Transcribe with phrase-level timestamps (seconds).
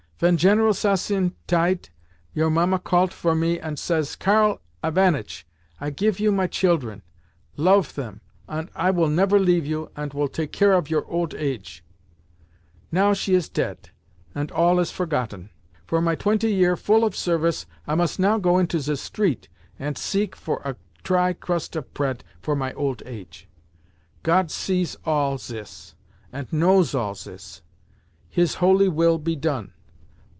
[0.21, 1.89] Ven General Sasin tiet,
[2.31, 5.47] your Mamma callet for me, ant says, 'Karl Ivanitch,
[5.79, 7.01] I gif you my children.
[7.57, 11.33] Loaf them, ant I will never leave you, ant will take care for your olt
[11.33, 11.83] age.'
[12.91, 13.89] Now is she teat,
[14.35, 15.49] ant all is forgotten!
[15.87, 19.49] For my twenty year full of service I most now go into ze street
[19.79, 23.49] ant seek for a try crust of preat for my olt age!
[24.21, 25.95] Got sees all sis,
[26.31, 27.63] ant knows all sis.
[28.29, 29.73] His holy will be done!